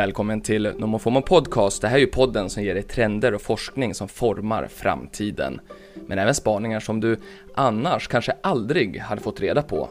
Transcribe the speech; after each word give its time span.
Välkommen 0.00 0.40
till 0.40 0.72
NomoFomo 0.78 1.22
Podcast. 1.22 1.82
Det 1.82 1.88
här 1.88 1.96
är 1.96 2.00
ju 2.00 2.06
podden 2.06 2.50
som 2.50 2.62
ger 2.62 2.74
dig 2.74 2.82
trender 2.82 3.34
och 3.34 3.42
forskning 3.42 3.94
som 3.94 4.08
formar 4.08 4.66
framtiden. 4.66 5.60
Men 6.06 6.18
även 6.18 6.34
spaningar 6.34 6.80
som 6.80 7.00
du 7.00 7.16
annars 7.54 8.08
kanske 8.08 8.32
aldrig 8.42 8.98
hade 8.98 9.20
fått 9.20 9.40
reda 9.40 9.62
på. 9.62 9.88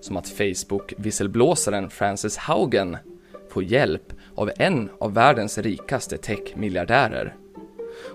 Som 0.00 0.16
att 0.16 0.28
Facebook-visselblåsaren 0.28 1.90
Frances 1.90 2.36
Haugen 2.36 2.96
får 3.50 3.64
hjälp 3.64 4.12
av 4.34 4.50
en 4.56 4.90
av 4.98 5.14
världens 5.14 5.58
rikaste 5.58 6.16
tech-miljardärer. 6.16 7.34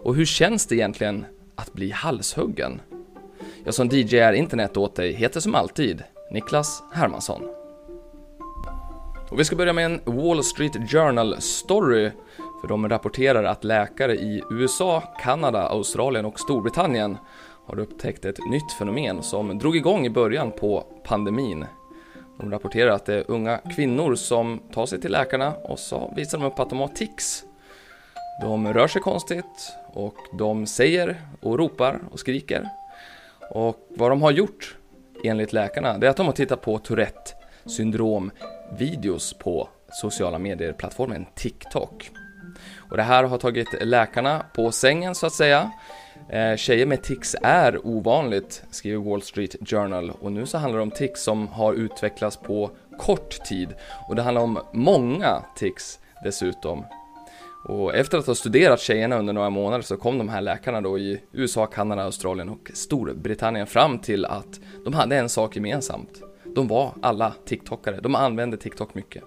Och 0.03 0.15
hur 0.15 0.25
känns 0.25 0.67
det 0.67 0.75
egentligen 0.75 1.25
att 1.55 1.73
bli 1.73 1.91
halshuggen? 1.91 2.81
Jag 3.63 3.73
som 3.73 3.89
DJar 3.89 4.33
internet 4.33 4.77
åt 4.77 4.95
dig 4.95 5.13
heter 5.13 5.39
som 5.39 5.55
alltid 5.55 6.03
Niklas 6.31 6.83
Hermansson. 6.93 7.64
Och 9.35 9.39
vi 9.39 9.45
ska 9.45 9.55
börja 9.55 9.73
med 9.73 9.85
en 9.85 10.01
Wall 10.05 10.43
Street 10.43 10.91
Journal 10.91 11.41
story 11.41 12.11
för 12.61 12.67
de 12.67 12.89
rapporterar 12.89 13.43
att 13.43 13.63
läkare 13.63 14.15
i 14.15 14.43
USA, 14.51 15.03
Kanada, 15.21 15.61
Australien 15.61 16.25
och 16.25 16.39
Storbritannien 16.39 17.17
har 17.65 17.79
upptäckt 17.79 18.25
ett 18.25 18.37
nytt 18.49 18.71
fenomen 18.71 19.23
som 19.23 19.59
drog 19.59 19.75
igång 19.75 20.05
i 20.05 20.09
början 20.09 20.51
på 20.51 20.85
pandemin. 21.03 21.65
De 22.39 22.51
rapporterar 22.51 22.91
att 22.91 23.05
det 23.05 23.13
är 23.13 23.23
unga 23.27 23.59
kvinnor 23.75 24.15
som 24.15 24.59
tar 24.73 24.85
sig 24.85 25.01
till 25.01 25.11
läkarna 25.11 25.53
och 25.53 25.79
så 25.79 26.13
visar 26.15 26.37
de 26.37 26.47
upp 26.47 26.59
att 26.59 26.69
de 26.69 26.79
har 26.79 26.87
tics. 26.87 27.43
De 28.41 28.73
rör 28.73 28.87
sig 28.87 29.01
konstigt 29.01 29.73
och 29.93 30.17
de 30.37 30.65
säger 30.65 31.21
och 31.41 31.59
ropar 31.59 31.99
och 32.11 32.19
skriker. 32.19 32.69
Och 33.51 33.87
vad 33.89 34.11
de 34.11 34.21
har 34.21 34.31
gjort 34.31 34.77
enligt 35.23 35.53
läkarna, 35.53 35.97
det 35.97 36.07
är 36.07 36.11
att 36.11 36.17
de 36.17 36.25
har 36.25 36.33
tittat 36.33 36.61
på 36.61 36.77
Tourette 36.77 37.44
syndrom 37.65 38.31
videos 38.77 39.33
på 39.33 39.69
sociala 40.01 40.39
medier-plattformen 40.39 41.25
TikTok. 41.35 42.11
Och 42.89 42.97
det 42.97 43.03
här 43.03 43.23
har 43.23 43.37
tagit 43.37 43.67
läkarna 43.81 44.45
på 44.55 44.71
sängen 44.71 45.15
så 45.15 45.25
att 45.25 45.33
säga. 45.33 45.71
Eh, 46.29 46.55
tjejer 46.55 46.85
med 46.85 47.03
tics 47.03 47.35
är 47.41 47.87
ovanligt, 47.87 48.63
skriver 48.71 49.09
Wall 49.09 49.21
Street 49.21 49.55
Journal 49.69 50.09
och 50.09 50.31
nu 50.31 50.45
så 50.45 50.57
handlar 50.57 50.77
det 50.77 50.83
om 50.83 50.91
tics 50.91 51.23
som 51.23 51.47
har 51.47 51.73
utvecklats 51.73 52.37
på 52.37 52.71
kort 52.99 53.29
tid 53.45 53.69
och 54.09 54.15
det 54.15 54.21
handlar 54.21 54.41
om 54.41 54.59
många 54.73 55.43
tics 55.55 55.99
dessutom. 56.23 56.85
Och 57.67 57.95
efter 57.95 58.17
att 58.17 58.27
ha 58.27 58.35
studerat 58.35 58.79
tjejerna 58.79 59.17
under 59.17 59.33
några 59.33 59.49
månader 59.49 59.81
så 59.81 59.97
kom 59.97 60.17
de 60.17 60.29
här 60.29 60.41
läkarna 60.41 60.81
då 60.81 60.99
i 60.99 61.21
USA, 61.31 61.65
Kanada, 61.65 62.03
Australien 62.03 62.49
och 62.49 62.71
Storbritannien 62.73 63.67
fram 63.67 63.99
till 63.99 64.25
att 64.25 64.59
de 64.85 64.93
hade 64.93 65.17
en 65.17 65.29
sak 65.29 65.55
gemensamt 65.55 66.21
de 66.55 66.67
var 66.67 66.93
alla 67.01 67.33
TikTokare, 67.45 67.99
de 67.99 68.15
använde 68.15 68.57
TikTok 68.57 68.93
mycket. 68.93 69.23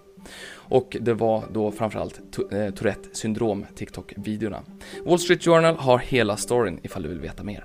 Och 0.50 0.96
det 1.00 1.14
var 1.14 1.44
då 1.52 1.70
framförallt 1.70 2.20
eh, 2.52 2.70
Tourette 2.70 3.08
syndrom 3.12 3.66
TikTok-videorna. 3.74 4.62
Wall 5.04 5.18
Street 5.18 5.44
Journal 5.44 5.76
har 5.76 5.98
hela 5.98 6.36
storyn 6.36 6.80
ifall 6.82 7.02
du 7.02 7.08
vill 7.08 7.20
veta 7.20 7.44
mer. 7.44 7.64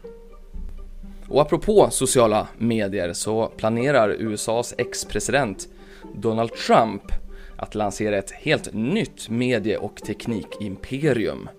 Och 1.28 1.42
apropå 1.42 1.88
sociala 1.92 2.48
medier 2.58 3.14
så 3.14 3.48
planerar 3.48 4.10
USAs 4.10 4.74
ex-president 4.78 5.68
Donald 6.16 6.52
Trump 6.52 7.04
att 7.58 7.76
lansera 7.76 8.18
ett 8.18 8.32
helt 8.32 8.74
nytt 8.74 9.30
medie 9.30 9.78
och 9.78 9.96
teknikimperium. 9.96 11.50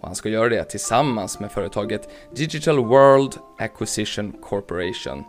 Och 0.00 0.06
han 0.08 0.14
ska 0.14 0.28
göra 0.28 0.48
det 0.48 0.64
tillsammans 0.64 1.40
med 1.40 1.52
företaget 1.52 2.08
Digital 2.36 2.84
World 2.84 3.34
Acquisition 3.58 4.32
Corporation. 4.32 5.24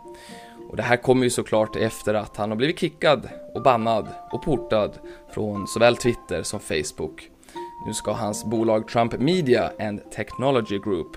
Och 0.76 0.82
det 0.82 0.88
här 0.88 0.96
kommer 0.96 1.24
ju 1.24 1.30
såklart 1.30 1.76
efter 1.76 2.14
att 2.14 2.36
han 2.36 2.50
har 2.50 2.56
blivit 2.56 2.78
kickad 2.78 3.28
och 3.54 3.62
bannad 3.62 4.08
och 4.30 4.42
portad 4.42 4.98
från 5.30 5.66
såväl 5.66 5.96
Twitter 5.96 6.42
som 6.42 6.60
Facebook. 6.60 7.30
Nu 7.86 7.94
ska 7.94 8.12
hans 8.12 8.44
bolag 8.44 8.88
Trump 8.88 9.18
Media 9.18 9.72
and 9.80 10.10
Technology 10.10 10.78
Group, 10.78 11.16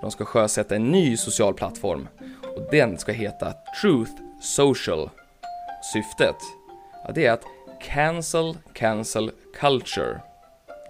de 0.00 0.10
ska 0.10 0.24
sjösätta 0.24 0.76
en 0.76 0.90
ny 0.90 1.16
social 1.16 1.54
plattform 1.54 2.08
och 2.56 2.62
den 2.70 2.98
ska 2.98 3.12
heta 3.12 3.54
Truth 3.82 4.12
Social. 4.40 5.10
Syftet, 5.92 6.36
ja, 7.04 7.12
det 7.14 7.26
är 7.26 7.32
att 7.32 7.44
cancel, 7.80 8.56
cancel 8.72 9.30
culture. 9.60 10.20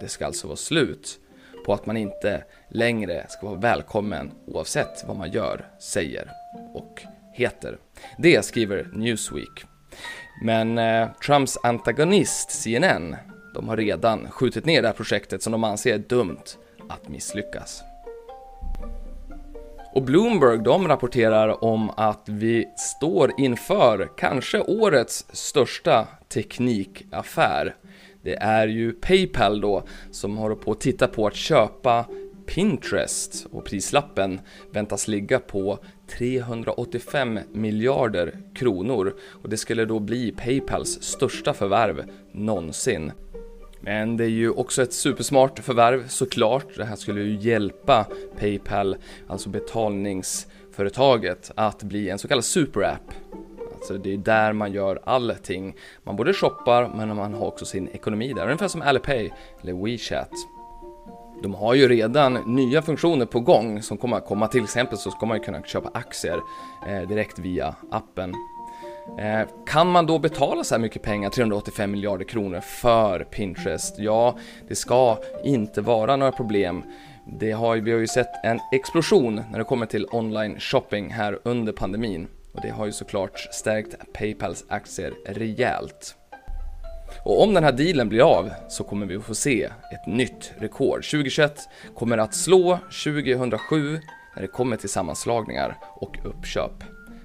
Det 0.01 0.07
ska 0.07 0.25
alltså 0.25 0.47
vara 0.47 0.57
slut 0.57 1.19
på 1.65 1.73
att 1.73 1.85
man 1.85 1.97
inte 1.97 2.43
längre 2.69 3.25
ska 3.29 3.47
vara 3.47 3.59
välkommen 3.59 4.31
oavsett 4.47 5.03
vad 5.07 5.17
man 5.17 5.31
gör, 5.31 5.67
säger 5.79 6.31
och 6.73 7.05
heter. 7.39 7.77
Det 8.17 8.45
skriver 8.45 8.89
Newsweek. 8.93 9.65
Men 10.41 10.77
eh, 10.77 11.07
Trumps 11.25 11.57
antagonist 11.63 12.51
CNN, 12.51 13.15
de 13.53 13.69
har 13.69 13.77
redan 13.77 14.31
skjutit 14.31 14.65
ner 14.65 14.81
det 14.81 14.87
här 14.87 14.95
projektet 14.95 15.43
som 15.43 15.51
de 15.51 15.63
anser 15.63 15.93
är 15.93 15.97
dumt 15.97 16.43
att 16.89 17.09
misslyckas. 17.09 17.83
Och 19.93 20.03
Bloomberg 20.03 20.57
de 20.57 20.87
rapporterar 20.87 21.63
om 21.63 21.89
att 21.89 22.23
vi 22.25 22.65
står 22.77 23.31
inför 23.37 24.09
kanske 24.17 24.59
årets 24.59 25.25
största 25.31 26.07
teknikaffär. 26.33 27.75
Det 28.21 28.35
är 28.35 28.67
ju 28.67 28.91
Paypal 28.91 29.61
då 29.61 29.83
som 30.11 30.37
håller 30.37 30.55
på 30.55 30.71
att 30.71 30.81
titta 30.81 31.07
på 31.07 31.27
att 31.27 31.35
köpa 31.35 32.05
Pinterest 32.45 33.47
och 33.51 33.65
prislappen 33.65 34.39
väntas 34.71 35.07
ligga 35.07 35.39
på 35.39 35.79
385 36.17 37.39
miljarder 37.53 38.37
kronor 38.55 39.15
och 39.41 39.49
det 39.49 39.57
skulle 39.57 39.85
då 39.85 39.99
bli 39.99 40.31
Paypals 40.31 41.03
största 41.03 41.53
förvärv 41.53 42.03
någonsin. 42.31 43.11
Men 43.81 44.17
det 44.17 44.23
är 44.23 44.29
ju 44.29 44.49
också 44.49 44.83
ett 44.83 44.93
supersmart 44.93 45.59
förvärv 45.59 46.07
såklart. 46.07 46.65
Det 46.77 46.85
här 46.85 46.95
skulle 46.95 47.21
ju 47.21 47.49
hjälpa 47.49 48.07
Paypal, 48.39 48.95
alltså 49.27 49.49
betalningsföretaget, 49.49 51.51
att 51.55 51.83
bli 51.83 52.09
en 52.09 52.19
så 52.19 52.27
kallad 52.27 52.45
superapp. 52.45 53.11
Alltså 53.73 53.97
det 53.97 54.13
är 54.13 54.17
där 54.17 54.53
man 54.53 54.73
gör 54.73 54.99
allting. 55.03 55.75
Man 56.03 56.15
både 56.15 56.33
shoppar 56.33 56.91
men 56.95 57.15
man 57.15 57.33
har 57.33 57.47
också 57.47 57.65
sin 57.65 57.87
ekonomi 57.87 58.33
där, 58.33 58.43
ungefär 58.43 58.67
som 58.67 58.81
Alipay 58.81 59.31
eller 59.61 59.85
WeChat. 59.85 60.31
De 61.43 61.55
har 61.55 61.73
ju 61.73 61.87
redan 61.87 62.33
nya 62.33 62.81
funktioner 62.81 63.25
på 63.25 63.39
gång 63.39 63.81
som 63.81 63.97
kommer 63.97 64.17
att 64.17 64.25
komma. 64.25 64.47
Till 64.47 64.63
exempel 64.63 64.97
så 64.97 65.11
ska 65.11 65.25
man 65.25 65.37
ju 65.37 65.43
kunna 65.43 65.61
köpa 65.61 65.89
aktier 65.93 66.39
eh, 66.87 67.07
direkt 67.07 67.39
via 67.39 67.75
appen. 67.91 68.33
Eh, 69.19 69.47
kan 69.65 69.91
man 69.91 70.05
då 70.05 70.19
betala 70.19 70.63
så 70.63 70.75
här 70.75 70.81
mycket 70.81 71.01
pengar, 71.01 71.29
385 71.29 71.91
miljarder 71.91 72.25
kronor, 72.25 72.59
för 72.59 73.23
Pinterest? 73.23 73.99
Ja, 73.99 74.37
det 74.67 74.75
ska 74.75 75.17
inte 75.43 75.81
vara 75.81 76.15
några 76.15 76.31
problem. 76.31 76.83
Det 77.39 77.51
har, 77.51 77.77
vi 77.77 77.91
har 77.91 77.99
ju 77.99 78.07
sett 78.07 78.43
en 78.43 78.59
explosion 78.71 79.41
när 79.51 79.57
det 79.57 79.63
kommer 79.63 79.85
till 79.85 80.07
online 80.11 80.59
shopping 80.59 81.09
här 81.09 81.39
under 81.43 81.73
pandemin 81.73 82.27
och 82.53 82.61
det 82.61 82.69
har 82.69 82.85
ju 82.85 82.91
såklart 82.91 83.39
stärkt 83.51 84.13
Paypals 84.13 84.65
aktier 84.69 85.13
rejält. 85.25 86.15
Och 87.23 87.43
om 87.43 87.53
den 87.53 87.63
här 87.63 87.71
dealen 87.71 88.09
blir 88.09 88.37
av 88.37 88.51
så 88.69 88.83
kommer 88.83 89.05
vi 89.05 89.15
att 89.15 89.23
få 89.23 89.35
se 89.35 89.63
ett 89.63 90.07
nytt 90.07 90.53
rekord. 90.57 90.95
2021 90.95 91.69
kommer 91.95 92.17
att 92.17 92.35
slå 92.35 92.79
2007 93.03 93.99
när 94.35 94.41
det 94.41 94.47
kommer 94.47 94.77
till 94.77 94.89
sammanslagningar 94.89 95.77
och 95.95 96.19
uppköp. 96.23 96.83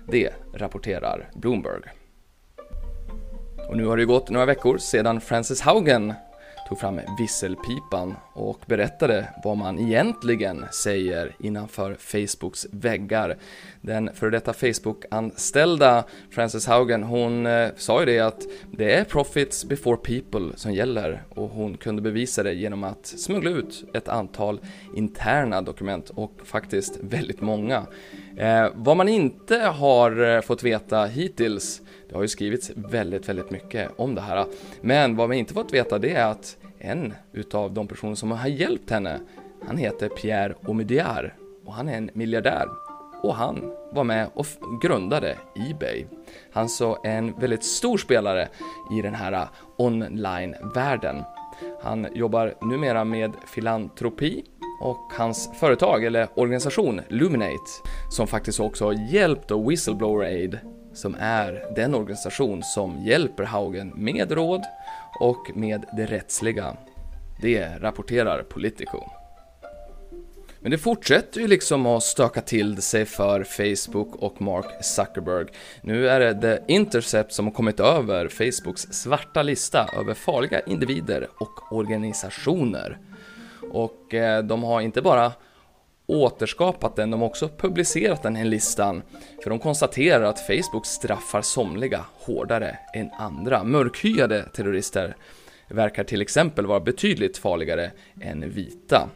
Det 0.09 0.31
rapporterar 0.55 1.31
Bloomberg. 1.35 1.83
Och 3.69 3.77
nu 3.77 3.87
har 3.87 3.97
det 3.97 4.05
gått 4.05 4.31
några 4.31 4.47
veckor 4.47 4.79
sedan 4.79 5.21
Frances 5.21 5.61
Haugen 5.61 6.15
tog 6.69 6.79
fram 6.79 7.01
visselpipan 7.19 8.15
och 8.33 8.59
berättade 8.67 9.29
vad 9.45 9.57
man 9.57 9.79
egentligen 9.79 10.65
säger 10.73 11.37
innanför 11.39 11.95
Facebooks 11.95 12.67
väggar. 12.71 13.37
Den 13.81 14.11
före 14.15 14.31
detta 14.31 14.53
Facebook-anställda 14.53 16.05
Frances 16.31 16.67
Haugen, 16.67 17.03
hon 17.03 17.47
eh, 17.47 17.69
sa 17.77 18.01
ju 18.01 18.07
det 18.07 18.21
att 18.21 18.43
det 18.73 18.95
är 18.95 19.05
profits 19.05 19.65
before 19.65 19.97
people 19.97 20.57
som 20.57 20.73
gäller 20.73 21.23
och 21.29 21.49
hon 21.49 21.77
kunde 21.77 22.03
bevisa 22.03 22.43
det 22.43 22.53
genom 22.53 22.85
att 22.85 23.07
smuggla 23.07 23.51
ut 23.51 23.85
ett 23.95 24.09
antal 24.09 24.61
interna 24.97 25.63
dokument 25.63 26.11
och 26.11 26.33
faktiskt 26.45 26.99
väldigt 27.01 27.41
många. 27.41 27.87
Eh, 28.37 28.67
vad 28.75 28.97
man 28.97 29.09
inte 29.09 29.59
har 29.59 30.35
eh, 30.35 30.41
fått 30.41 30.63
veta 30.63 31.05
hittills 31.05 31.83
det 32.09 32.15
har 32.15 32.23
ju 32.23 32.29
skrivits 32.29 32.71
väldigt, 32.75 33.29
väldigt 33.29 33.51
mycket 33.51 33.91
om 33.97 34.15
det 34.15 34.21
här. 34.21 34.47
Men 34.81 35.17
vad 35.17 35.29
vi 35.29 35.37
inte 35.37 35.55
fått 35.55 35.73
veta 35.73 35.99
det 35.99 36.15
är 36.15 36.27
att 36.27 36.57
en 36.79 37.15
utav 37.33 37.73
de 37.75 37.89
personer 37.89 38.15
som 38.15 38.31
har 38.31 38.49
hjälpt 38.49 38.91
henne, 38.91 39.21
han 39.67 39.77
heter 39.77 40.09
Pierre 40.09 40.55
Omidyar 40.67 41.35
och 41.65 41.73
han 41.75 41.89
är 41.89 41.97
en 41.97 42.11
miljardär. 42.13 42.69
Och 43.23 43.35
han 43.35 43.73
var 43.93 44.05
med 44.05 44.31
och 44.35 44.47
grundade 44.83 45.37
Ebay. 45.71 46.05
Han 46.53 46.69
så 46.69 46.99
en 47.05 47.41
väldigt 47.41 47.65
stor 47.65 47.99
spelare 47.99 48.49
i 48.99 49.03
den 49.03 49.15
här 49.15 49.33
eh, 49.33 49.49
online-världen. 49.77 51.23
Han 51.83 52.07
jobbar 52.15 52.55
numera 52.61 53.05
med 53.05 53.33
filantropi 53.47 54.45
och 54.81 55.13
hans 55.13 55.51
företag 55.61 56.05
eller 56.05 56.29
organisation 56.35 57.01
Luminate 57.09 57.71
som 58.11 58.27
faktiskt 58.27 58.61
också 58.61 58.85
har 58.85 59.13
hjälpt 59.13 59.49
då 59.49 59.69
Whistleblower 59.69 60.27
Aid 60.27 60.59
som 60.93 61.17
är 61.19 61.75
den 61.77 61.95
organisation 61.95 62.63
som 62.63 63.05
hjälper 63.05 63.45
Haugen 63.45 63.93
med 63.97 64.33
råd 64.33 64.63
och 65.21 65.51
med 65.55 65.85
det 65.97 66.07
rättsliga. 66.07 66.77
Det 67.43 67.69
rapporterar 67.81 68.43
Politico. 68.43 68.99
Men 70.61 70.71
det 70.71 70.79
fortsätter 70.79 71.41
ju 71.41 71.49
liksom 71.49 71.87
att 71.87 72.03
stöka 72.03 72.41
till 72.41 72.83
sig 72.83 73.05
för 73.05 73.45
Facebook 73.45 74.15
och 74.17 74.43
Mark 74.43 74.85
Zuckerberg. 74.85 75.47
Nu 75.83 76.09
är 76.09 76.21
det 76.21 76.41
The 76.41 76.73
Intercept 76.73 77.33
som 77.33 77.47
har 77.47 77.53
kommit 77.53 77.81
över 77.81 78.29
Facebooks 78.29 78.83
svarta 78.83 79.43
lista 79.43 79.89
över 80.01 80.15
farliga 80.15 80.61
individer 80.61 81.29
och 81.39 81.73
organisationer. 81.73 82.99
Och 83.75 84.15
eh, 84.15 84.45
de 84.45 84.63
har 84.63 84.81
inte 84.81 85.03
bara 85.03 85.33
återskapat 86.07 86.97
den, 86.97 87.11
de 87.11 87.21
har 87.21 87.29
också 87.29 87.49
publicerat 87.49 88.23
den 88.23 88.37
här 88.37 88.45
listan. 88.45 89.03
För 89.43 89.51
de 89.51 89.59
konstaterar 89.59 90.25
att 90.25 90.47
Facebook 90.47 90.87
straffar 90.87 91.43
somliga 91.43 92.05
hårdare 92.13 92.79
än 92.95 93.11
andra. 93.19 93.65
Mörkhyade 93.65 94.43
terrorister 94.43 95.17
verkar 95.69 96.05
till 96.05 96.23
exempel 96.23 96.67
vara 96.67 96.81
betydligt 96.81 97.39
farligare 97.39 97.91
än 98.21 98.51
vita. 98.51 99.09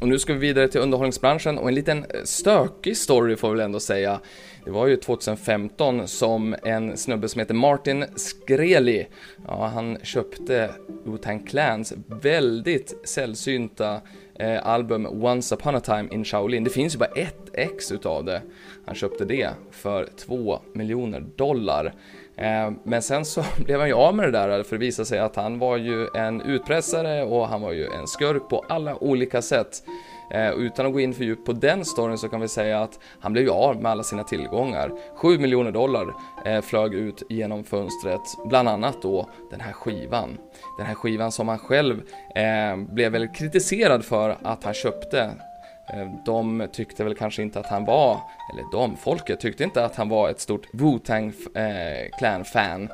Och 0.00 0.08
nu 0.08 0.18
ska 0.18 0.32
vi 0.32 0.38
vidare 0.38 0.68
till 0.68 0.80
underhållningsbranschen 0.80 1.58
och 1.58 1.68
en 1.68 1.74
liten 1.74 1.98
eh, 1.98 2.22
stökig 2.24 2.96
story 2.96 3.36
får 3.36 3.48
vi 3.48 3.54
väl 3.54 3.64
ändå 3.64 3.80
säga. 3.80 4.20
Det 4.64 4.70
var 4.70 4.86
ju 4.86 4.96
2015 4.96 6.08
som 6.08 6.56
en 6.62 6.96
snubbe 6.96 7.28
som 7.28 7.38
heter 7.38 7.54
Martin 7.54 8.04
Skreli, 8.16 9.06
ja, 9.46 9.66
han 9.66 9.98
köpte 10.02 10.70
Wu-Tang 11.04 11.46
Clans 11.46 11.94
väldigt 12.06 13.00
sällsynta 13.04 14.00
eh, 14.38 14.66
album 14.66 15.06
Once 15.06 15.54
upon 15.54 15.74
a 15.74 15.80
time 15.80 16.08
in 16.10 16.24
Shaolin. 16.24 16.64
Det 16.64 16.70
finns 16.70 16.94
ju 16.94 16.98
bara 16.98 17.10
ett 17.16 17.50
ex 17.52 17.92
utav 17.92 18.24
det. 18.24 18.42
Han 18.86 18.94
köpte 18.94 19.24
det 19.24 19.50
för 19.70 20.08
2 20.26 20.60
miljoner 20.72 21.20
dollar. 21.20 21.94
Eh, 22.36 22.70
men 22.82 23.02
sen 23.02 23.24
så 23.24 23.44
blev 23.64 23.78
han 23.78 23.88
ju 23.88 23.94
av 23.94 24.14
med 24.14 24.26
det 24.26 24.30
där 24.30 24.62
för 24.62 24.76
det 24.76 24.80
visade 24.80 25.06
sig 25.06 25.18
att 25.18 25.36
han 25.36 25.58
var 25.58 25.76
ju 25.76 26.08
en 26.14 26.40
utpressare 26.40 27.24
och 27.24 27.48
han 27.48 27.60
var 27.60 27.72
ju 27.72 27.86
en 27.86 28.06
skurk 28.06 28.48
på 28.48 28.64
alla 28.68 28.96
olika 28.96 29.42
sätt. 29.42 29.82
Eh, 30.30 30.50
utan 30.50 30.86
att 30.86 30.92
gå 30.92 31.00
in 31.00 31.14
för 31.14 31.24
djupt 31.24 31.46
på 31.46 31.52
den 31.52 31.84
storyn 31.84 32.18
så 32.18 32.28
kan 32.28 32.40
vi 32.40 32.48
säga 32.48 32.82
att 32.82 32.98
han 33.20 33.32
blev 33.32 33.44
ju 33.44 33.50
av 33.50 33.82
med 33.82 33.92
alla 33.92 34.02
sina 34.02 34.24
tillgångar. 34.24 34.92
7 35.16 35.38
miljoner 35.38 35.72
dollar 35.72 36.14
eh, 36.44 36.60
flög 36.60 36.94
ut 36.94 37.22
genom 37.28 37.64
fönstret, 37.64 38.20
bland 38.46 38.68
annat 38.68 39.02
då 39.02 39.28
den 39.50 39.60
här 39.60 39.72
skivan. 39.72 40.38
Den 40.78 40.86
här 40.86 40.94
skivan 40.94 41.32
som 41.32 41.48
han 41.48 41.58
själv 41.58 42.02
blev 42.76 43.12
väldigt 43.12 43.36
kritiserad 43.36 44.04
för 44.04 44.36
att 44.42 44.64
han 44.64 44.74
köpte 44.74 45.30
Ehm, 45.92 46.18
de 46.24 46.68
tyckte 46.72 47.04
väl 47.04 47.14
kanske 47.14 47.42
inte 47.42 47.60
att 47.60 47.66
han 47.66 47.84
var, 47.84 48.20
eller 48.52 48.72
de, 48.72 48.96
folket 48.96 49.40
tyckte 49.40 49.64
inte 49.64 49.84
att 49.84 49.96
han 49.96 50.08
var 50.08 50.28
ett 50.28 50.40
stort 50.40 50.66
Wu-Tang 50.72 51.32
eh, 51.54 52.08
Clan-fan. 52.18 52.88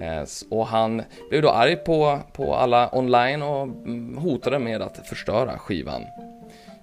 Ehm, 0.00 0.26
och 0.50 0.66
han 0.66 1.02
blev 1.30 1.42
då 1.42 1.50
arg 1.50 1.76
på, 1.76 2.18
på 2.32 2.54
alla 2.54 2.90
online 2.92 3.42
och 3.42 3.62
mm, 3.62 4.18
hotade 4.18 4.58
med 4.58 4.82
att 4.82 5.08
förstöra 5.08 5.58
skivan. 5.58 6.02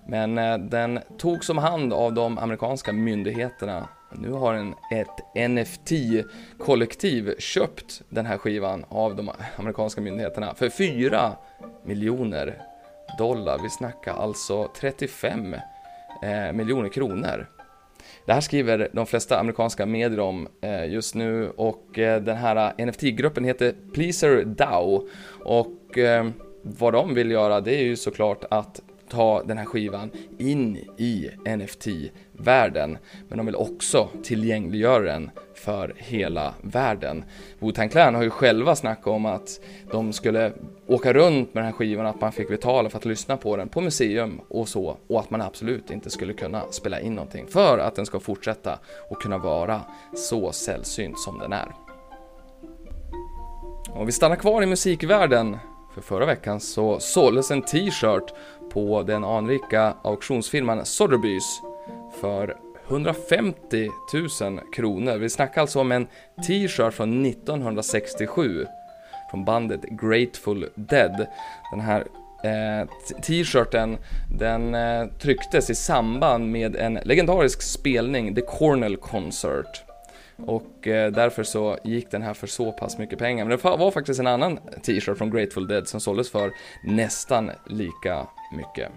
Men 0.07 0.37
eh, 0.37 0.57
den 0.57 0.99
togs 1.17 1.49
om 1.49 1.57
hand 1.57 1.93
av 1.93 2.13
de 2.13 2.37
amerikanska 2.37 2.93
myndigheterna. 2.93 3.87
Nu 4.11 4.31
har 4.31 4.53
en, 4.53 4.75
ett 4.93 5.49
NFT-kollektiv 5.49 7.35
köpt 7.39 8.01
den 8.09 8.25
här 8.25 8.37
skivan 8.37 8.85
av 8.89 9.15
de 9.15 9.31
amerikanska 9.55 10.01
myndigheterna 10.01 10.53
för 10.53 10.69
4 10.69 11.31
miljoner 11.85 12.61
dollar. 13.17 13.59
Vi 13.63 13.69
snackar 13.69 14.13
alltså 14.13 14.71
35 14.75 15.53
eh, 16.23 16.53
miljoner 16.53 16.89
kronor. 16.89 17.47
Det 18.25 18.33
här 18.33 18.41
skriver 18.41 18.89
de 18.93 19.05
flesta 19.05 19.39
amerikanska 19.39 19.85
medier 19.85 20.19
om 20.19 20.47
eh, 20.61 20.85
just 20.85 21.15
nu 21.15 21.49
och 21.49 21.99
eh, 21.99 22.21
den 22.21 22.37
här 22.37 22.73
eh, 22.77 22.85
NFT-gruppen 22.85 23.43
heter 23.43 23.75
Pleaser 23.93 24.43
DAO 24.45 25.07
och 25.43 25.97
eh, 25.97 26.29
vad 26.61 26.93
de 26.93 27.13
vill 27.13 27.31
göra 27.31 27.61
det 27.61 27.75
är 27.75 27.83
ju 27.83 27.95
såklart 27.95 28.43
att 28.49 28.81
ta 29.09 29.43
den 29.43 29.57
här 29.57 29.65
skivan 29.65 30.11
in 30.37 30.77
i 30.97 31.29
NFT-världen. 31.45 32.97
Men 33.27 33.37
de 33.37 33.45
vill 33.45 33.55
också 33.55 34.09
tillgängliggöra 34.23 35.03
den 35.03 35.31
för 35.55 35.93
hela 35.97 36.53
världen. 36.61 37.23
Wu-Tang 37.59 37.89
Clan 37.89 38.15
har 38.15 38.23
ju 38.23 38.29
själva 38.29 38.75
snackat 38.75 39.07
om 39.07 39.25
att 39.25 39.59
de 39.91 40.13
skulle 40.13 40.51
åka 40.87 41.13
runt 41.13 41.53
med 41.53 41.63
den 41.63 41.71
här 41.71 41.77
skivan, 41.77 42.05
att 42.05 42.21
man 42.21 42.31
fick 42.31 42.49
betala 42.49 42.89
för 42.89 42.97
att 42.97 43.05
lyssna 43.05 43.37
på 43.37 43.57
den 43.57 43.69
på 43.69 43.81
museum 43.81 44.41
och 44.49 44.69
så, 44.69 44.97
och 45.07 45.19
att 45.19 45.29
man 45.29 45.41
absolut 45.41 45.91
inte 45.91 46.09
skulle 46.09 46.33
kunna 46.33 46.61
spela 46.71 46.99
in 46.99 47.15
någonting 47.15 47.47
för 47.47 47.77
att 47.77 47.95
den 47.95 48.05
ska 48.05 48.19
fortsätta 48.19 48.79
och 49.09 49.21
kunna 49.21 49.37
vara 49.37 49.81
så 50.15 50.51
sällsynt 50.51 51.19
som 51.19 51.39
den 51.39 51.53
är. 51.53 51.71
Och 53.89 54.07
vi 54.07 54.11
stannar 54.11 54.35
kvar 54.35 54.63
i 54.63 54.65
musikvärlden 54.65 55.57
för 55.93 56.01
förra 56.01 56.25
veckan 56.25 56.59
så 56.59 56.99
såldes 56.99 57.51
en 57.51 57.61
t-shirt 57.61 58.33
på 58.69 59.03
den 59.03 59.23
anrika 59.23 59.93
auktionsfirman 60.03 60.79
Sotheby's 60.79 61.61
för 62.21 62.57
150 62.87 63.89
000 64.41 64.59
kronor. 64.75 65.17
Vi 65.17 65.29
snackar 65.29 65.61
alltså 65.61 65.79
om 65.79 65.91
en 65.91 66.07
t-shirt 66.47 66.93
från 66.93 67.25
1967 67.25 68.65
från 69.31 69.45
bandet 69.45 69.81
Grateful 69.81 70.69
Dead. 70.75 71.27
Den 71.71 71.81
här 71.81 72.05
eh, 72.43 72.87
t-shirten 73.21 73.97
den 74.39 74.75
eh, 74.75 75.07
trycktes 75.07 75.69
i 75.69 75.75
samband 75.75 76.51
med 76.51 76.75
en 76.75 76.99
legendarisk 77.03 77.61
spelning, 77.61 78.35
The 78.35 78.41
Cornell 78.41 78.97
Concert. 78.97 79.83
Och 80.45 80.87
eh, 80.87 81.11
därför 81.11 81.43
så 81.43 81.77
gick 81.83 82.11
den 82.11 82.21
här 82.21 82.33
för 82.33 82.47
så 82.47 82.71
pass 82.71 82.97
mycket 82.97 83.19
pengar. 83.19 83.45
Men 83.45 83.57
det 83.57 83.63
var 83.63 83.91
faktiskt 83.91 84.19
en 84.19 84.27
annan 84.27 84.59
t-shirt 84.83 85.17
från 85.17 85.31
Grateful 85.31 85.67
Dead 85.67 85.87
som 85.87 85.99
såldes 85.99 86.31
för 86.31 86.51
nästan 86.83 87.51
lika 87.65 88.27
mycket. 88.51 88.91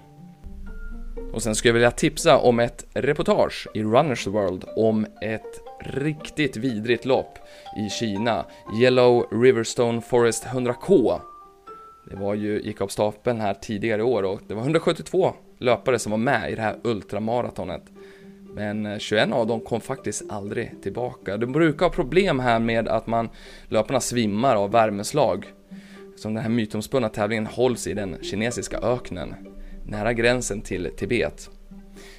Och 1.32 1.42
sen 1.42 1.54
skulle 1.54 1.68
jag 1.68 1.74
vilja 1.74 1.90
tipsa 1.90 2.38
om 2.38 2.60
ett 2.60 2.86
reportage 2.94 3.68
i 3.74 3.82
Runners 3.82 4.26
World 4.26 4.64
om 4.76 5.06
ett 5.22 5.60
riktigt 5.80 6.56
vidrigt 6.56 7.04
lopp 7.04 7.38
i 7.86 7.90
Kina, 7.90 8.44
Yellow 8.80 9.26
Riverstone 9.42 10.00
Forest 10.00 10.44
100K. 10.46 11.20
Det 12.10 12.16
var 12.16 12.34
ju, 12.34 12.60
gick 12.60 12.80
av 12.80 12.88
stapeln 12.88 13.40
här 13.40 13.54
tidigare 13.54 14.00
i 14.00 14.04
år 14.04 14.22
och 14.22 14.40
det 14.48 14.54
var 14.54 14.62
172 14.62 15.34
löpare 15.58 15.98
som 15.98 16.10
var 16.10 16.18
med 16.18 16.52
i 16.52 16.54
det 16.54 16.62
här 16.62 16.76
ultramaratonet. 16.84 17.82
Men 18.54 18.86
eh, 18.86 18.98
21 18.98 19.32
av 19.32 19.46
dem 19.46 19.60
kom 19.60 19.80
faktiskt 19.80 20.22
aldrig 20.30 20.82
tillbaka. 20.82 21.36
De 21.36 21.52
brukar 21.52 21.86
ha 21.86 21.92
problem 21.92 22.40
här 22.40 22.58
med 22.58 22.88
att 22.88 23.06
man 23.06 23.28
löparna 23.68 24.00
svimmar 24.00 24.56
av 24.56 24.70
värmeslag. 24.70 25.46
Som 26.20 26.34
den 26.34 26.42
här 26.42 26.50
mytomspunna 26.50 27.08
tävlingen 27.08 27.46
hålls 27.46 27.86
i 27.86 27.94
den 27.94 28.16
kinesiska 28.22 28.78
öknen, 28.78 29.34
nära 29.84 30.12
gränsen 30.12 30.60
till 30.60 30.90
Tibet. 30.96 31.50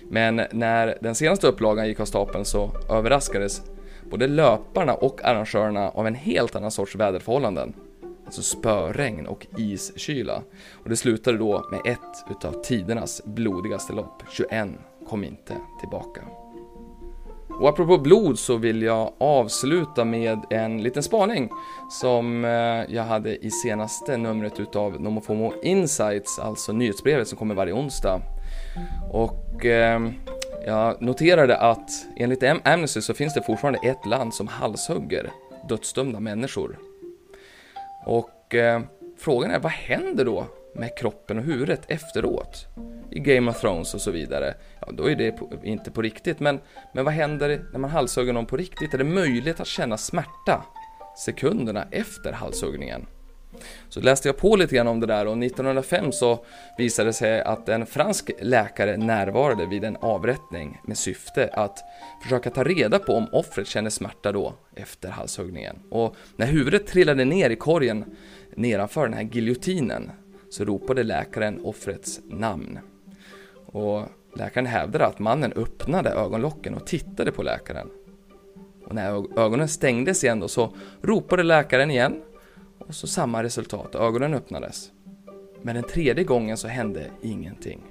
Men 0.10 0.41
när 0.51 0.98
den 1.01 1.15
senaste 1.15 1.48
upplagan 1.48 1.88
gick 1.88 2.00
av 2.00 2.05
stapeln 2.05 2.46
så 2.46 2.72
överraskades 2.89 3.62
både 4.10 4.27
löparna 4.27 4.93
och 4.93 5.25
arrangörerna 5.25 5.89
av 5.89 6.08
en 6.08 6.15
helt 6.15 6.55
annan 6.55 6.72
sorts 6.72 6.96
väderförhållanden. 6.96 7.74
Alltså 8.25 8.41
spöregn 8.41 9.25
och 9.25 9.48
iskyla. 9.58 10.43
Och 10.72 10.89
det 10.89 10.98
slutade 10.98 11.38
då 11.38 11.67
med 11.72 11.93
ett 11.93 12.31
utav 12.31 12.63
tidernas 12.63 13.22
blodigaste 13.25 13.93
lopp, 13.93 14.24
21 14.31 14.70
kom 15.08 15.24
inte 15.24 15.55
tillbaka. 15.79 16.22
Och 17.60 17.70
apropå 17.70 17.98
blod 17.98 18.39
så 18.39 18.58
vill 18.58 18.81
jag 18.81 19.13
avsluta 19.17 20.05
med 20.05 20.39
en 20.50 20.84
liten 20.84 21.03
spaning 21.03 21.50
som 21.89 22.46
eh, 22.46 22.96
jag 22.96 23.03
hade 23.03 23.46
i 23.46 23.51
senaste 23.51 24.17
numret 24.17 24.60
utav 24.60 25.01
Nomofomo 25.01 25.53
Insights, 25.63 26.39
alltså 26.39 26.72
nyhetsbrevet 26.72 27.27
som 27.27 27.38
kommer 27.38 27.55
varje 27.55 27.74
onsdag. 27.74 28.22
Och 29.12 29.65
eh, 29.65 30.01
jag 30.65 31.01
noterade 31.01 31.58
att 31.58 31.89
enligt 32.17 32.43
Amnesty 32.63 33.01
så 33.01 33.13
finns 33.13 33.34
det 33.34 33.43
fortfarande 33.43 33.79
ett 33.84 34.05
land 34.05 34.34
som 34.34 34.48
halshugger 34.48 35.31
dödsdömda 35.70 36.20
människor. 36.20 36.79
Och 38.05 38.55
eh, 38.55 38.81
frågan 39.17 39.51
är, 39.51 39.60
vad 39.60 39.72
händer 39.72 40.25
då 40.25 40.46
med 40.75 40.98
kroppen 40.98 41.38
och 41.38 41.43
huvudet 41.43 41.81
efteråt? 41.88 42.67
I 43.12 43.20
Game 43.20 43.51
of 43.51 43.62
Thrones 43.62 43.94
och 43.94 44.01
så 44.01 44.12
vidare. 44.12 44.53
Ja, 44.80 44.91
då 44.91 45.10
är 45.10 45.15
det 45.15 45.32
på, 45.32 45.50
inte 45.63 45.91
på 45.91 46.01
riktigt, 46.01 46.39
men, 46.39 46.60
men 46.94 47.06
vad 47.06 47.13
händer 47.13 47.65
när 47.72 47.80
man 47.80 47.89
halshugger 47.89 48.34
någon 48.34 48.46
på 48.46 48.58
riktigt? 48.58 48.94
Är 48.94 48.98
det 48.98 49.03
möjligt 49.03 49.60
att 49.60 49.68
känna 49.68 49.98
smärta 49.98 50.65
sekunderna 51.18 51.88
efter 51.91 52.32
halshuggningen? 52.32 53.06
Så 53.89 54.01
läste 54.01 54.27
jag 54.27 54.38
på 54.38 54.56
lite 54.56 54.75
grann 54.75 54.88
om 54.88 55.00
det 55.00 55.08
där 55.08 55.25
och 55.27 55.44
1905 55.44 56.12
så 56.12 56.46
visade 56.77 57.10
det 57.10 57.13
sig 57.13 57.41
att 57.41 57.70
en 57.70 57.86
fransk 57.86 58.32
läkare 58.39 58.98
närvarade 58.98 59.65
vid 59.65 59.84
en 59.84 59.96
avrättning 59.96 60.82
med 60.84 60.98
syfte 60.98 61.50
att 61.53 61.80
försöka 62.24 62.50
ta 62.50 62.63
reda 62.63 63.00
på 63.00 63.13
om 63.13 63.27
offret 63.32 63.68
kände 63.68 63.91
smärta 63.91 64.32
då 64.32 64.53
efter 64.75 65.10
halshuggningen. 65.10 65.75
Och 65.89 66.15
när 66.36 66.46
huvudet 66.46 66.88
trillade 66.88 67.25
ner 67.25 67.50
i 67.50 67.56
korgen 67.56 68.06
nedanför 68.56 69.03
den 69.03 69.13
här 69.13 69.24
giljotinen 69.24 70.12
så 70.50 70.65
ropade 70.65 71.03
läkaren 71.03 71.65
offrets 71.65 72.20
namn. 72.24 72.80
Och 73.72 74.04
läkaren 74.36 74.66
hävdade 74.66 75.06
att 75.06 75.20
mannen 75.20 75.54
öppnade 75.54 76.10
ögonlocken 76.10 76.74
och 76.74 76.88
tittade 76.88 77.32
på 77.32 77.44
läkaren. 77.44 77.88
Och 78.86 78.96
när 78.96 79.40
ögonen 79.40 79.68
stängdes 79.68 80.24
igen 80.24 80.40
då 80.40 80.48
så 80.48 80.74
ropade 81.01 81.44
läkaren 81.44 81.92
igen 81.92 82.22
och 82.80 82.96
så 82.96 83.08
samma 83.08 83.44
resultat, 83.44 83.96
ögonen 83.96 84.34
öppnades. 84.34 84.92
Men 85.62 85.75
den 85.75 85.84
tredje 85.84 86.24
gången 86.24 86.58
så 86.58 86.68
hände 86.68 87.12
ingenting. 87.22 87.82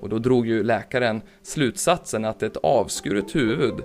Och 0.00 0.08
då 0.08 0.18
drog 0.18 0.46
ju 0.46 0.62
läkaren 0.62 1.22
slutsatsen 1.42 2.24
att 2.24 2.42
ett 2.42 2.56
avskuret 2.56 3.34
huvud 3.34 3.84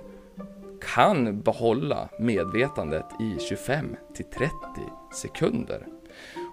kan 0.94 1.40
behålla 1.40 2.08
medvetandet 2.18 3.06
i 3.20 3.42
25 3.48 3.96
till 4.14 4.24
30 4.24 4.50
sekunder. 5.14 5.86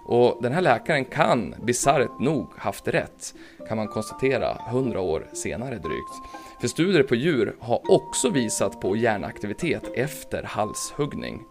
Och 0.04 0.42
den 0.42 0.52
här 0.52 0.60
läkaren 0.60 1.04
kan, 1.04 1.54
bisarrt 1.62 2.20
nog, 2.20 2.46
haft 2.56 2.88
rätt, 2.88 3.34
kan 3.68 3.76
man 3.76 3.88
konstatera 3.88 4.58
100 4.68 5.00
år 5.00 5.26
senare 5.32 5.74
drygt. 5.74 6.14
För 6.60 6.68
studier 6.68 7.02
på 7.02 7.14
djur 7.14 7.56
har 7.60 7.80
också 7.90 8.30
visat 8.30 8.80
på 8.80 8.96
hjärnaktivitet 8.96 9.82
efter 9.94 10.42
halshuggning. 10.42 11.42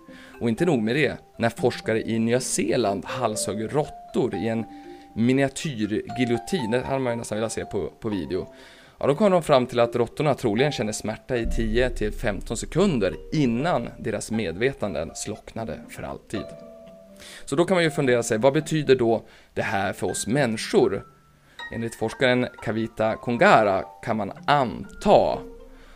Och 0.41 0.49
inte 0.49 0.65
nog 0.65 0.81
med 0.81 0.95
det, 0.95 1.17
när 1.37 1.49
forskare 1.49 2.01
i 2.01 2.19
Nya 2.19 2.39
Zeeland 2.39 3.05
halshögg 3.05 3.75
råttor 3.75 4.35
i 4.35 4.47
en 4.47 4.65
miniatyrgiljotin, 5.15 6.71
det 6.71 6.79
hade 6.79 6.99
man 6.99 7.13
ju 7.13 7.17
nästan 7.17 7.37
velat 7.37 7.51
se 7.51 7.65
på, 7.65 7.89
på 7.99 8.09
video, 8.09 8.47
Ja, 9.01 9.07
då 9.07 9.15
kom 9.15 9.31
de 9.31 9.43
fram 9.43 9.65
till 9.65 9.79
att 9.79 9.95
råttorna 9.95 10.35
troligen 10.35 10.71
kände 10.71 10.93
smärta 10.93 11.37
i 11.37 11.45
10 11.45 11.89
till 11.89 12.11
15 12.11 12.57
sekunder 12.57 13.15
innan 13.33 13.89
deras 13.99 14.31
medvetanden 14.31 15.11
slocknade 15.15 15.79
för 15.89 16.03
alltid. 16.03 16.68
Så 17.45 17.55
då 17.55 17.65
kan 17.65 17.75
man 17.75 17.83
ju 17.83 17.91
fundera 17.91 18.23
sig, 18.23 18.37
vad 18.37 18.53
betyder 18.53 18.95
då 18.95 19.23
det 19.53 19.61
här 19.61 19.93
för 19.93 20.07
oss 20.07 20.27
människor? 20.27 21.05
Enligt 21.71 21.95
forskaren 21.95 22.47
Kavita 22.63 23.15
Kongara 23.15 23.83
kan 24.03 24.17
man 24.17 24.31
anta 24.47 25.39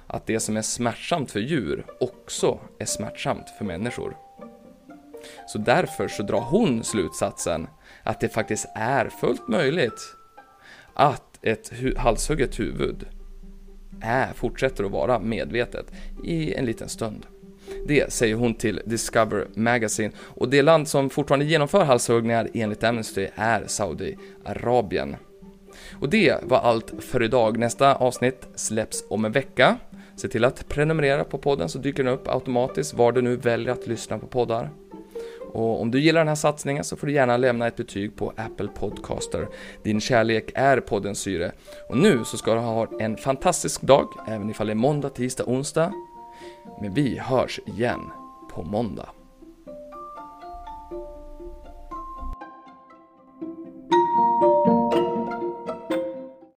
att 0.08 0.26
det 0.26 0.40
som 0.40 0.58
är 0.58 0.62
smärtsamt 0.62 1.32
för 1.32 1.40
djur 1.40 1.86
också 2.00 2.60
är 2.80 2.86
smärtsamt 2.86 3.50
för 3.58 3.66
människor. 3.66 4.18
Så 5.48 5.58
därför 5.58 6.08
så 6.08 6.24
drar 6.24 6.42
hon 6.42 6.84
slutsatsen 6.84 7.68
att 8.04 8.20
det 8.20 8.30
faktiskt 8.30 8.66
är 8.76 9.10
fullt 9.10 9.48
möjligt 9.48 10.16
att 10.94 11.40
ett 11.42 11.74
hu 11.74 11.96
halshugget 11.98 12.60
huvud 12.60 13.08
är, 14.02 14.34
fortsätter 14.34 14.84
att 14.84 14.92
vara 14.92 15.20
medvetet 15.20 15.86
i 16.24 16.54
en 16.54 16.66
liten 16.66 16.90
stund. 16.90 17.26
Det 17.88 18.14
säger 18.14 18.36
hon 18.36 18.54
till 18.54 18.82
Discover 18.86 19.48
Magazine 19.56 20.12
och 20.20 20.50
det 20.50 20.62
land 20.62 20.88
som 20.88 21.10
fortfarande 21.10 21.46
genomför 21.46 21.84
halshuggningar 21.84 22.50
enligt 22.54 22.84
Amnesty 22.84 23.28
är 23.36 23.64
Saudiarabien. 23.68 25.16
Och 26.00 26.10
det 26.10 26.36
var 26.44 26.58
allt 26.58 26.94
för 27.00 27.24
idag. 27.24 27.58
Nästa 27.58 27.96
avsnitt 27.96 28.48
släpps 28.56 29.04
om 29.10 29.26
en 29.26 29.32
vecka. 29.32 29.78
Se 30.16 30.28
till 30.28 30.46
att 30.46 30.70
prenumerera 30.70 31.24
på 31.24 31.38
podden 31.38 31.70
så 31.70 31.80
dyker 31.80 32.04
den 32.04 32.14
upp 32.14 32.28
automatiskt 32.28 32.94
var 32.94 33.12
du 33.12 33.22
nu 33.22 33.36
väljer 33.36 33.74
att 33.74 33.88
lyssna 33.88 34.20
på 34.20 34.28
poddar. 34.28 34.70
Och 35.54 35.82
om 35.82 35.92
du 35.92 36.00
gillar 36.00 36.22
den 36.22 36.28
här 36.28 36.36
satsningen 36.36 36.84
så 36.84 36.96
får 36.96 37.08
du 37.08 37.14
gärna 37.14 37.38
lämna 37.38 37.68
ett 37.68 37.76
betyg 37.76 38.16
på 38.16 38.34
Apple 38.36 38.68
Podcaster. 38.68 39.48
Din 39.84 40.02
kärlek 40.02 40.52
är 40.56 40.80
poddens 40.80 41.20
syre. 41.20 41.52
Och 41.90 41.98
nu 41.98 42.24
så 42.26 42.38
ska 42.38 42.54
du 42.54 42.60
ha 42.60 42.88
en 43.00 43.18
fantastisk 43.18 43.82
dag, 43.82 44.08
även 44.28 44.50
ifall 44.50 44.68
det 44.68 44.74
är 44.74 44.76
måndag, 44.76 45.10
tisdag, 45.10 45.44
onsdag. 45.48 45.94
Men 46.82 46.94
vi 46.94 47.20
hörs 47.20 47.60
igen 47.66 48.12
på 48.50 48.64
måndag. 48.64 49.10